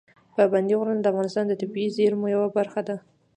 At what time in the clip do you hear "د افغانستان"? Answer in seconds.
1.01-1.45